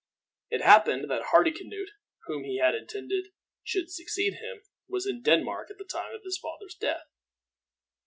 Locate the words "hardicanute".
1.31-1.91